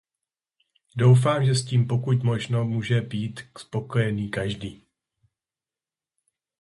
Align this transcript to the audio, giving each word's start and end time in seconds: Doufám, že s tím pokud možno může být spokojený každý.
Doufám, 0.95 1.45
že 1.45 1.55
s 1.55 1.65
tím 1.65 1.87
pokud 1.87 2.23
možno 2.23 2.65
může 2.65 3.01
být 3.01 3.39
spokojený 3.57 4.29
každý. 4.29 4.87